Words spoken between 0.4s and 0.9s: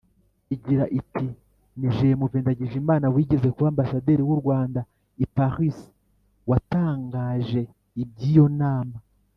igira